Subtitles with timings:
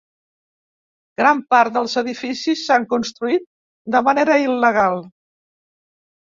[1.21, 3.45] Gran part dels edificis s'han construït
[3.97, 4.99] de manera il·legal.